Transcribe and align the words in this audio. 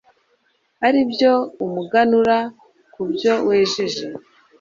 ari 0.85 1.01
byo 1.11 1.33
umuganura 1.65 2.37
ku 2.93 3.01
byo 3.11 3.33
wejeje 3.47 4.05